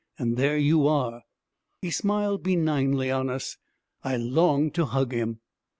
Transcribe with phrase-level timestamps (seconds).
[0.17, 1.21] And there you are!'
[1.83, 3.57] He smiled benignly on us.
[4.03, 5.41] I longed to hug him.